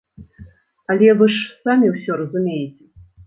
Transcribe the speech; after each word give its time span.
Але 0.93 1.09
вы 1.19 1.27
ж 1.35 1.45
самі 1.67 1.91
ўсё 1.97 2.17
разумееце! 2.25 2.83